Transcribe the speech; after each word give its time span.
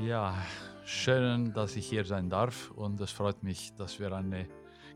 Ja, 0.00 0.34
schön, 0.84 1.52
dass 1.52 1.76
ich 1.76 1.86
hier 1.86 2.04
sein 2.04 2.30
darf 2.30 2.70
und 2.70 3.00
es 3.00 3.10
freut 3.10 3.42
mich, 3.42 3.74
dass 3.76 4.00
wir 4.00 4.12
eine 4.12 4.48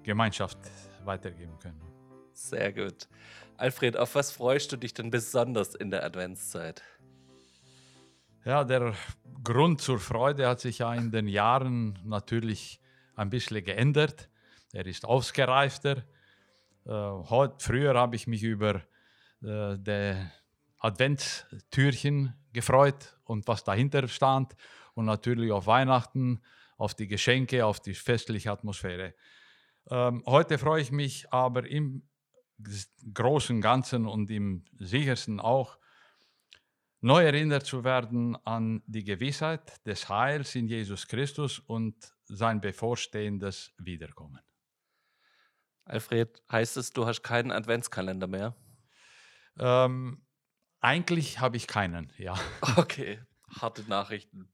Gemeinschaft 0.02 0.58
weitergeben 1.04 1.58
können. 1.58 1.80
Sehr 2.32 2.72
gut. 2.72 3.06
Alfred, 3.56 3.96
auf 3.96 4.14
was 4.14 4.32
freust 4.32 4.72
du 4.72 4.76
dich 4.76 4.94
denn 4.94 5.10
besonders 5.10 5.74
in 5.74 5.90
der 5.90 6.02
Adventszeit? 6.02 6.82
Ja, 8.44 8.64
der 8.64 8.94
Grund 9.44 9.80
zur 9.80 9.98
Freude 9.98 10.48
hat 10.48 10.60
sich 10.60 10.78
ja 10.78 10.94
in 10.94 11.10
den 11.10 11.28
Jahren 11.28 11.98
natürlich 12.04 12.80
ein 13.14 13.28
bisschen 13.30 13.64
geändert. 13.64 14.30
Er 14.72 14.86
ist 14.86 15.04
ausgereifter. 15.04 16.04
Äh, 16.84 16.90
heute, 16.90 17.56
früher 17.58 17.94
habe 17.94 18.16
ich 18.16 18.26
mich 18.26 18.42
über 18.42 18.76
äh, 19.42 19.76
die 19.78 20.16
Adventstürchen 20.78 22.34
gefreut 22.52 23.18
und 23.24 23.46
was 23.46 23.62
dahinter 23.62 24.08
stand 24.08 24.56
und 24.96 25.04
natürlich 25.04 25.52
auf 25.52 25.66
Weihnachten, 25.66 26.42
auf 26.78 26.94
die 26.94 27.06
Geschenke, 27.06 27.64
auf 27.64 27.80
die 27.80 27.94
festliche 27.94 28.50
Atmosphäre. 28.50 29.14
Ähm, 29.90 30.22
heute 30.26 30.58
freue 30.58 30.80
ich 30.80 30.90
mich 30.90 31.32
aber 31.32 31.66
im 31.66 32.02
großen 33.12 33.60
Ganzen 33.60 34.06
und 34.06 34.30
im 34.30 34.64
sichersten 34.78 35.38
auch, 35.38 35.78
neu 37.00 37.24
erinnert 37.24 37.66
zu 37.66 37.84
werden 37.84 38.36
an 38.46 38.82
die 38.86 39.04
Gewissheit 39.04 39.86
des 39.86 40.08
Heils 40.08 40.54
in 40.54 40.66
Jesus 40.66 41.06
Christus 41.06 41.58
und 41.58 41.94
sein 42.24 42.60
bevorstehendes 42.60 43.74
Wiederkommen. 43.78 44.40
Alfred, 45.84 46.42
heißt 46.50 46.78
es, 46.78 46.92
du 46.92 47.06
hast 47.06 47.22
keinen 47.22 47.52
Adventskalender 47.52 48.26
mehr? 48.26 48.56
Ähm, 49.58 50.26
eigentlich 50.80 51.38
habe 51.38 51.58
ich 51.58 51.66
keinen, 51.66 52.12
ja. 52.16 52.34
Okay, 52.76 53.22
harte 53.60 53.82
Nachrichten. 53.84 54.48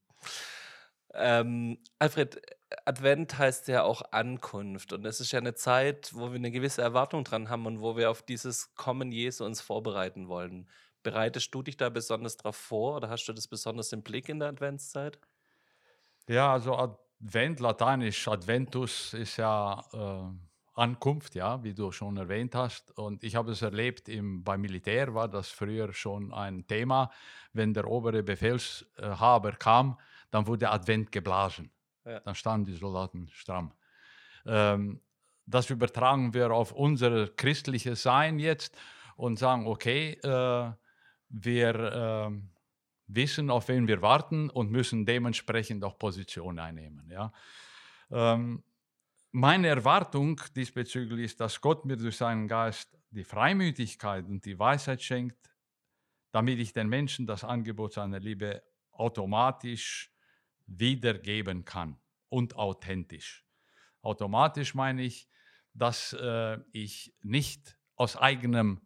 Ähm, 1.14 1.78
Alfred, 1.98 2.40
Advent 2.84 3.38
heißt 3.38 3.68
ja 3.68 3.82
auch 3.82 4.02
Ankunft 4.12 4.92
und 4.92 5.04
es 5.04 5.20
ist 5.20 5.32
ja 5.32 5.38
eine 5.38 5.54
Zeit, 5.54 6.10
wo 6.14 6.30
wir 6.30 6.36
eine 6.36 6.50
gewisse 6.50 6.82
Erwartung 6.82 7.24
dran 7.24 7.50
haben 7.50 7.66
und 7.66 7.80
wo 7.80 7.96
wir 7.96 8.10
auf 8.10 8.22
dieses 8.22 8.74
Kommen 8.74 9.12
Jesu 9.12 9.44
uns 9.44 9.60
vorbereiten 9.60 10.28
wollen. 10.28 10.68
Bereitest 11.02 11.54
du 11.54 11.62
dich 11.62 11.76
da 11.76 11.90
besonders 11.90 12.36
drauf 12.36 12.56
vor 12.56 12.96
oder 12.96 13.10
hast 13.10 13.26
du 13.26 13.32
das 13.32 13.48
besonders 13.48 13.92
im 13.92 14.02
Blick 14.02 14.28
in 14.28 14.38
der 14.38 14.48
Adventszeit? 14.48 15.18
Ja, 16.28 16.52
also 16.52 16.76
Advent, 16.76 17.60
lateinisch 17.60 18.28
Adventus 18.28 19.12
ist 19.12 19.36
ja 19.36 19.84
äh, 19.92 20.78
Ankunft, 20.80 21.34
ja, 21.34 21.62
wie 21.62 21.74
du 21.74 21.92
schon 21.92 22.16
erwähnt 22.16 22.54
hast. 22.54 22.96
Und 22.96 23.24
ich 23.24 23.36
habe 23.36 23.52
es 23.52 23.62
erlebt, 23.62 24.08
im, 24.08 24.42
beim 24.44 24.60
Militär 24.60 25.14
war 25.14 25.28
das 25.28 25.48
früher 25.48 25.92
schon 25.92 26.32
ein 26.32 26.66
Thema. 26.66 27.10
Wenn 27.52 27.74
der 27.74 27.86
obere 27.88 28.22
Befehlshaber 28.22 29.52
kam, 29.52 29.98
dann 30.32 30.46
wurde 30.48 30.70
Advent 30.70 31.12
geblasen. 31.12 31.70
Ja. 32.04 32.18
Dann 32.20 32.34
standen 32.34 32.66
die 32.66 32.76
Soldaten 32.76 33.28
stramm. 33.30 33.72
Ähm, 34.44 35.00
das 35.46 35.70
übertragen 35.70 36.34
wir 36.34 36.50
auf 36.50 36.72
unser 36.72 37.28
christliches 37.28 38.02
Sein 38.02 38.38
jetzt 38.38 38.76
und 39.16 39.38
sagen, 39.38 39.66
okay, 39.66 40.14
äh, 40.22 40.72
wir 41.28 41.74
äh, 41.74 42.30
wissen, 43.06 43.50
auf 43.50 43.68
wen 43.68 43.86
wir 43.86 44.02
warten 44.02 44.50
und 44.50 44.70
müssen 44.70 45.04
dementsprechend 45.04 45.84
auch 45.84 45.98
Position 45.98 46.58
einnehmen. 46.58 47.10
Ja. 47.10 47.32
Ähm, 48.10 48.64
meine 49.32 49.68
Erwartung 49.68 50.40
diesbezüglich 50.56 51.26
ist, 51.26 51.40
dass 51.40 51.60
Gott 51.60 51.84
mir 51.84 51.96
durch 51.96 52.16
seinen 52.16 52.48
Geist 52.48 52.98
die 53.10 53.24
Freimütigkeit 53.24 54.26
und 54.26 54.44
die 54.44 54.58
Weisheit 54.58 55.02
schenkt, 55.02 55.54
damit 56.32 56.58
ich 56.58 56.72
den 56.72 56.88
Menschen 56.88 57.26
das 57.26 57.44
Angebot 57.44 57.94
seiner 57.94 58.20
Liebe 58.20 58.62
automatisch 58.92 60.12
wiedergeben 60.66 61.64
kann 61.64 61.98
und 62.28 62.56
authentisch. 62.56 63.44
Automatisch 64.02 64.74
meine 64.74 65.02
ich, 65.02 65.28
dass 65.74 66.12
äh, 66.14 66.58
ich 66.72 67.14
nicht 67.22 67.76
aus 67.96 68.16
eigenem 68.16 68.80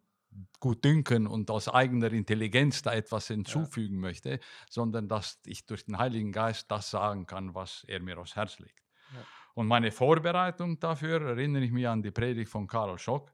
Gutdünken 0.59 1.27
und 1.27 1.49
aus 1.49 1.67
eigener 1.67 2.11
Intelligenz 2.11 2.81
da 2.81 2.93
etwas 2.93 3.27
hinzufügen 3.27 3.95
ja. 3.95 4.01
möchte, 4.01 4.39
sondern 4.69 5.07
dass 5.07 5.39
ich 5.45 5.65
durch 5.65 5.85
den 5.85 5.97
Heiligen 5.97 6.31
Geist 6.31 6.69
das 6.69 6.89
sagen 6.89 7.25
kann, 7.25 7.55
was 7.55 7.83
er 7.87 8.01
mir 8.01 8.19
aufs 8.19 8.35
Herz 8.35 8.59
legt. 8.59 8.83
Ja. 9.13 9.25
Und 9.55 9.67
meine 9.67 9.91
Vorbereitung 9.91 10.79
dafür 10.79 11.21
erinnere 11.21 11.63
ich 11.63 11.71
mich 11.71 11.87
an 11.87 12.03
die 12.03 12.11
Predigt 12.11 12.51
von 12.51 12.67
Karl 12.67 12.99
Schock. 12.99 13.33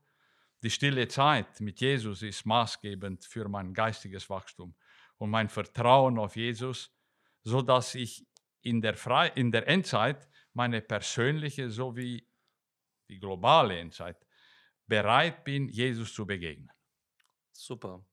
Die 0.62 0.70
stille 0.70 1.08
Zeit 1.10 1.60
mit 1.60 1.82
Jesus 1.82 2.22
ist 2.22 2.46
maßgebend 2.46 3.26
für 3.26 3.50
mein 3.50 3.74
geistiges 3.74 4.30
Wachstum 4.30 4.76
und 5.18 5.30
mein 5.30 5.50
Vertrauen 5.50 6.18
auf 6.18 6.38
Jesus, 6.38 6.96
so 7.44 7.62
dass 7.62 7.96
ich 7.96 8.26
in 8.64 8.82
der, 8.82 8.96
Fre 8.96 9.32
in 9.36 9.52
der 9.52 9.68
Endzeit 9.68 10.28
meine 10.54 10.82
persönliche 10.82 11.70
sowie 11.70 12.28
die 13.10 13.20
globale 13.20 13.78
Endzeit 13.78 14.18
bereit 14.88 15.44
bin, 15.44 15.70
Jesus 15.70 16.14
zu 16.14 16.26
begegnen. 16.26 16.72
Super. 17.52 18.06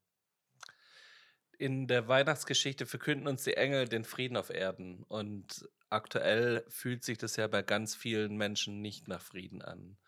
In 1.58 1.86
der 1.86 2.08
Weihnachtsgeschichte 2.08 2.86
verkünden 2.86 3.28
uns 3.28 3.44
die 3.44 3.56
Engel 3.56 3.86
den 3.86 4.04
Frieden 4.04 4.36
auf 4.36 4.50
Erden 4.50 5.04
und 5.04 5.68
aktuell 5.90 6.64
fühlt 6.68 7.04
sich 7.04 7.18
das 7.18 7.36
ja 7.36 7.46
bei 7.48 7.62
ganz 7.62 7.94
vielen 7.94 8.36
Menschen 8.36 8.80
nicht 8.80 9.08
nach 9.08 9.20
Frieden 9.20 9.62
an. 9.62 9.98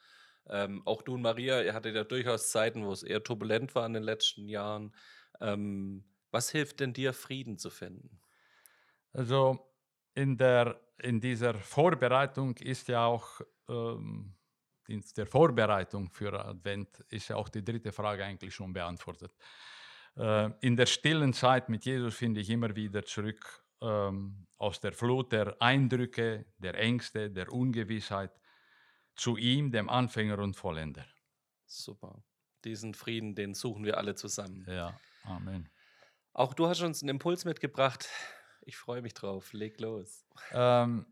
Ähm, 0.49 0.83
auch 0.87 1.03
du 1.03 1.15
und 1.15 1.23
Maria, 1.23 1.63
ihr 1.63 1.75
hattet 1.75 1.95
ja 1.95 2.05
durchaus 2.05 2.51
Zeiten, 2.51 2.85
wo 2.85 2.93
es 2.93 3.03
eher 3.03 3.23
turbulent 3.23 3.75
war 3.75 3.87
in 3.87 3.93
den 3.93 4.03
letzten 4.03 4.49
Jahren. 4.49 4.95
Ähm, 5.41 6.05
was 6.31 6.51
hilft 6.51 6.81
denn 6.81 6.95
dir, 6.95 7.13
Frieden 7.13 7.59
zu 7.59 7.71
finden? 7.71 8.19
Also 9.13 9.72
in, 10.15 10.37
der, 10.37 10.81
in 10.99 11.21
dieser 11.21 11.55
Vorbereitung 11.55 12.57
ist 12.59 12.89
ja 12.89 13.05
auch, 13.05 13.41
ähm, 13.69 14.35
in 14.89 15.03
der 15.17 15.27
Vorbereitung 15.27 16.11
für 16.11 16.45
Advent 16.45 17.01
ist 17.09 17.29
ja 17.29 17.37
auch 17.37 17.49
die 17.49 17.65
dritte 17.65 17.93
Frage 17.93 18.25
eigentlich 18.25 18.55
schon 18.55 18.73
beantwortet. 18.73 19.33
Äh, 20.17 20.51
in 20.61 20.77
der 20.77 20.87
stillen 20.87 21.33
Zeit 21.33 21.69
mit 21.69 21.85
Jesus 21.85 22.15
finde 22.15 22.41
ich 22.41 22.51
immer 22.51 22.75
wieder 22.75 23.05
zurück 23.05 23.65
ähm, 23.81 24.47
aus 24.59 24.81
der 24.81 24.93
Flut 24.93 25.33
der 25.33 25.61
Eindrücke, 25.61 26.47
der 26.59 26.79
Ängste, 26.79 27.31
der 27.31 27.53
Ungewissheit 27.53 28.33
zu 29.17 29.37
ihm, 29.37 29.71
dem 29.71 29.89
Anfänger 29.89 30.39
und 30.39 30.55
Vollender. 30.57 31.07
Super. 31.67 32.23
Diesen 32.65 32.95
Frieden, 32.95 33.35
den 33.35 33.55
suchen 33.55 33.85
wir 33.85 33.99
alle 33.99 34.15
zusammen. 34.15 34.65
Ja, 34.69 34.99
Amen. 35.25 35.69
Auch 36.33 36.55
du 36.55 36.67
hast 36.67 36.83
uns 36.83 37.03
einen 37.03 37.11
Impuls 37.11 37.45
mitgebracht. 37.45 38.09
Ich 38.65 38.77
freue 38.77 39.03
mich 39.03 39.15
drauf. 39.15 39.53
Leg 39.53 39.81
los. 39.81 40.25
Ähm, 40.53 41.07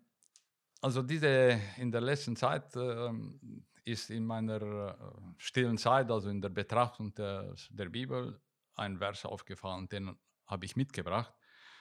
also 0.81 1.03
diese 1.03 1.61
in 1.77 1.91
der 1.91 2.01
letzten 2.01 2.37
Zeit 2.37 2.75
ähm, 2.77 3.67
ist 3.85 4.11
in 4.11 4.25
meiner 4.25 4.63
äh, 4.63 4.95
stillen 5.37 5.79
Zeit, 5.79 6.11
also 6.11 6.31
in 6.31 6.41
der 6.41 6.49
Betrachtung 6.49 7.15
der, 7.15 7.55
der 7.71 7.89
Bibel, 7.89 8.41
ein 8.77 8.99
Vers 8.99 9.25
aufgefallen, 9.25 9.89
den 9.89 10.17
habe 10.47 10.65
ich 10.65 10.77
mitgebracht. 10.77 11.35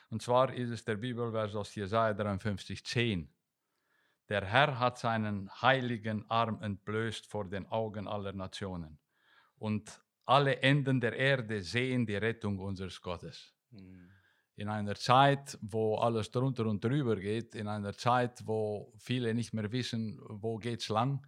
Und 0.09 0.21
zwar 0.21 0.53
ist 0.53 0.69
es 0.69 0.83
der 0.83 0.95
Bibelvers 0.95 1.55
aus 1.55 1.73
Jesaja 1.75 2.13
53, 2.13 2.83
10. 2.83 3.33
Der 4.27 4.45
Herr 4.45 4.79
hat 4.79 4.97
seinen 4.97 5.49
heiligen 5.61 6.29
Arm 6.29 6.61
entblößt 6.61 7.25
vor 7.25 7.45
den 7.45 7.67
Augen 7.67 8.07
aller 8.07 8.33
Nationen. 8.33 8.99
Und 9.57 10.01
alle 10.25 10.61
Enden 10.61 10.99
der 10.99 11.13
Erde 11.13 11.61
sehen 11.61 12.05
die 12.05 12.15
Rettung 12.15 12.59
unseres 12.59 13.01
Gottes. 13.01 13.55
Mhm. 13.71 14.09
In 14.59 14.67
einer 14.67 14.95
Zeit, 14.95 15.57
wo 15.61 15.95
alles 15.95 16.31
drunter 16.31 16.65
und 16.65 16.83
drüber 16.83 17.15
geht, 17.15 17.55
in 17.55 17.69
einer 17.69 17.93
Zeit, 17.95 18.45
wo 18.45 18.91
viele 18.97 19.33
nicht 19.33 19.53
mehr 19.53 19.71
wissen, 19.71 20.19
wo 20.27 20.57
geht's 20.57 20.89
lang, 20.89 21.25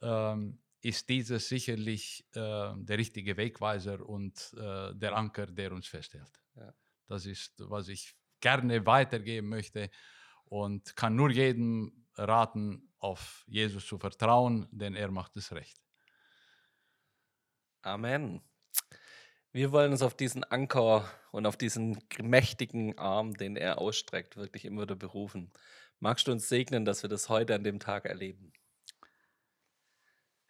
ähm, 0.00 0.60
ist 0.80 1.08
dieses 1.08 1.48
sicherlich 1.48 2.24
äh, 2.34 2.72
der 2.76 2.98
richtige 2.98 3.36
Wegweiser 3.36 4.08
und 4.08 4.54
äh, 4.56 4.94
der 4.94 5.16
Anker, 5.16 5.46
der 5.46 5.72
uns 5.72 5.88
festhält. 5.88 6.40
Ja. 6.54 6.72
Das 7.08 7.26
ist, 7.26 7.54
was 7.58 7.88
ich 7.88 8.14
gerne 8.38 8.86
weitergeben 8.86 9.48
möchte 9.48 9.90
und 10.44 10.94
kann 10.94 11.16
nur 11.16 11.30
jedem 11.30 12.06
raten, 12.14 12.92
auf 12.98 13.44
Jesus 13.48 13.84
zu 13.88 13.98
vertrauen, 13.98 14.68
denn 14.70 14.94
er 14.94 15.10
macht 15.10 15.36
es 15.36 15.50
recht. 15.50 15.80
Amen. 17.82 18.40
Wir 19.54 19.70
wollen 19.70 19.92
uns 19.92 20.00
auf 20.00 20.14
diesen 20.14 20.44
Anker 20.44 21.06
und 21.30 21.44
auf 21.44 21.58
diesen 21.58 22.02
mächtigen 22.22 22.96
Arm, 22.98 23.34
den 23.34 23.56
er 23.56 23.76
ausstreckt, 23.76 24.38
wirklich 24.38 24.64
immer 24.64 24.82
wieder 24.82 24.96
berufen. 24.96 25.52
Magst 26.00 26.26
du 26.26 26.32
uns 26.32 26.48
segnen, 26.48 26.86
dass 26.86 27.02
wir 27.02 27.10
das 27.10 27.28
heute 27.28 27.54
an 27.54 27.62
dem 27.62 27.78
Tag 27.78 28.06
erleben? 28.06 28.54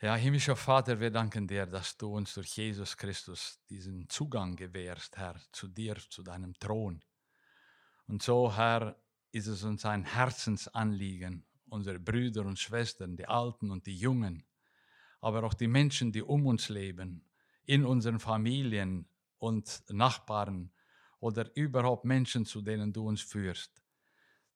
Ja, 0.01 0.15
himmlischer 0.15 0.55
Vater, 0.55 1.01
wir 1.01 1.11
danken 1.11 1.49
dir, 1.49 1.67
dass 1.67 1.97
du 1.97 2.15
uns 2.15 2.35
durch 2.35 2.57
Jesus 2.57 2.97
Christus 2.97 3.59
diesen 3.69 4.09
Zugang 4.09 4.55
gewährst, 4.55 5.17
Herr, 5.17 5.35
zu 5.51 5.67
dir, 5.67 5.97
zu 6.09 6.23
deinem 6.23 6.55
Thron. 6.61 7.03
Und 8.07 8.23
so, 8.23 8.57
Herr, 8.57 8.97
ist 9.33 9.49
es 9.49 9.65
uns 9.65 9.85
ein 9.85 10.05
Herzensanliegen, 10.05 11.45
unsere 11.69 11.99
Brüder 11.99 12.43
und 12.47 12.61
Schwestern, 12.61 13.17
die 13.17 13.27
Alten 13.27 13.73
und 13.73 13.85
die 13.87 13.97
Jungen, 13.97 14.45
aber 15.21 15.43
auch 15.43 15.55
die 15.55 15.69
Menschen, 15.69 16.13
die 16.13 16.23
um 16.23 16.47
uns 16.47 16.69
leben, 16.69 17.25
in 17.65 17.85
unseren 17.85 18.21
Familien 18.21 19.09
und 19.39 19.83
Nachbarn 19.89 20.73
oder 21.21 21.55
überhaupt 21.57 22.05
Menschen, 22.05 22.45
zu 22.45 22.63
denen 22.63 22.93
du 22.93 23.07
uns 23.07 23.23
führst, 23.23 23.83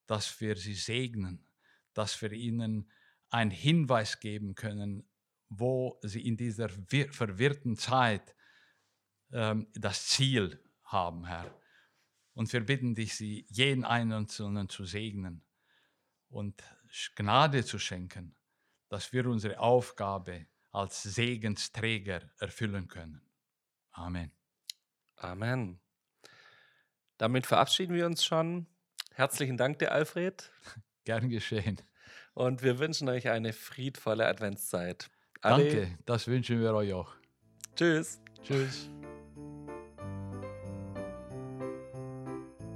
dass 0.06 0.40
wir 0.40 0.56
sie 0.56 0.74
segnen, 0.74 1.46
dass 1.94 2.20
wir 2.20 2.32
ihnen 2.32 2.90
einen 3.30 3.50
Hinweis 3.50 4.20
geben 4.20 4.54
können, 4.54 5.08
wo 5.48 5.98
sie 6.02 6.26
in 6.26 6.36
dieser 6.36 6.68
verwirrten 6.68 7.76
Zeit 7.76 8.34
ähm, 9.32 9.66
das 9.74 10.06
Ziel 10.08 10.60
haben, 10.84 11.24
Herr. 11.26 11.52
Und 12.34 12.52
wir 12.52 12.64
bitten 12.64 12.94
dich, 12.94 13.14
sie 13.14 13.46
jeden 13.48 13.84
Einzelnen 13.84 14.68
zu 14.68 14.84
segnen 14.84 15.42
und 16.28 16.62
Gnade 17.14 17.64
zu 17.64 17.78
schenken, 17.78 18.36
dass 18.88 19.12
wir 19.12 19.26
unsere 19.26 19.58
Aufgabe 19.58 20.46
als 20.72 21.02
Segensträger 21.02 22.22
erfüllen 22.38 22.88
können. 22.88 23.22
Amen. 23.92 24.30
Amen. 25.16 25.80
Damit 27.18 27.46
verabschieden 27.46 27.94
wir 27.94 28.06
uns 28.06 28.24
schon. 28.24 28.66
Herzlichen 29.14 29.56
Dank 29.56 29.78
dir, 29.78 29.92
Alfred. 29.92 30.50
Gern 31.04 31.28
geschehen. 31.30 31.80
Und 32.34 32.62
wir 32.62 32.78
wünschen 32.78 33.08
euch 33.08 33.28
eine 33.28 33.52
friedvolle 33.52 34.26
Adventszeit. 34.26 35.08
Alle. 35.40 35.64
Danke, 35.64 35.98
das 36.04 36.26
wünschen 36.26 36.60
wir 36.60 36.74
euch 36.74 36.92
auch. 36.92 37.14
Tschüss. 37.74 38.20
Tschüss. 38.42 38.90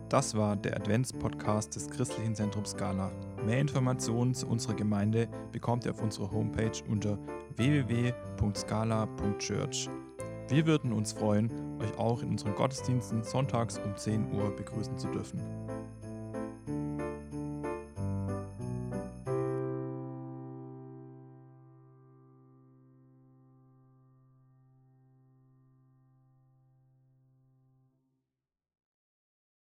Das 0.09 0.35
war 0.35 0.57
der 0.57 0.77
Advents-Podcast 0.77 1.77
des 1.77 1.89
Christlichen 1.89 2.35
Zentrums 2.35 2.71
Scala. 2.71 3.13
Mehr 3.47 3.61
Informationen 3.61 4.35
zu 4.35 4.47
unserer 4.47 4.75
Gemeinde 4.75 5.29
bekommt 5.51 5.87
ihr 5.87 5.93
auf 5.93 6.03
unserer 6.03 6.31
Homepage 6.31 6.79
unter 6.89 7.19
www.scala.church. 7.57 9.89
Wir 10.49 10.67
würden 10.67 10.93
uns 10.93 11.13
freuen, 11.13 11.51
euch 11.81 11.97
auch 11.97 12.23
in 12.23 12.29
unseren 12.31 12.55
Gottesdiensten 12.55 13.23
sonntags 13.23 13.79
um 13.79 13.97
10 13.97 14.31
Uhr 14.33 14.55
begrüßen 14.55 14.99
zu 14.99 15.09
dürfen. 15.09 15.41